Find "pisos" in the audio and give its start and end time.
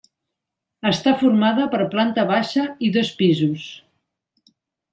3.21-3.69